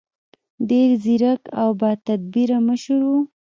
[0.69, 3.11] ډېر ځیرک او باتدبیره مشر و.